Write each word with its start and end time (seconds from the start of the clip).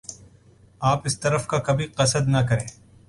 آپ 0.81 1.01
اس 1.05 1.19
طرف 1.19 1.45
کا 1.47 1.57
کبھی 1.59 1.85
قصد 1.87 2.27
نہ 2.27 2.41
کریں۔ 2.49 2.67